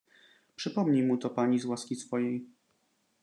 [0.55, 2.47] "Przypomnij mu to pani z łaski swojej."